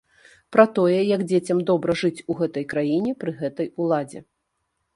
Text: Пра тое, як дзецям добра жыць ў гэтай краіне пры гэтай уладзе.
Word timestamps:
Пра 0.55 0.63
тое, 0.77 0.95
як 1.15 1.21
дзецям 1.31 1.59
добра 1.69 1.91
жыць 2.03 2.15
ў 2.15 2.31
гэтай 2.41 2.65
краіне 2.73 3.11
пры 3.23 3.31
гэтай 3.43 3.67
уладзе. 3.85 4.19